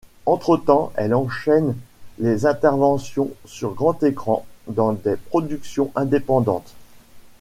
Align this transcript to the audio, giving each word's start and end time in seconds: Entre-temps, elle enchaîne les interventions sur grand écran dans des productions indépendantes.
Entre-temps, 0.25 0.91
elle 0.95 1.13
enchaîne 1.13 1.75
les 2.17 2.47
interventions 2.47 3.29
sur 3.45 3.75
grand 3.75 4.01
écran 4.01 4.47
dans 4.67 4.93
des 4.93 5.15
productions 5.15 5.91
indépendantes. 5.93 6.73